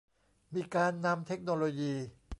[0.53, 1.93] มีการนำเทคโนโลยี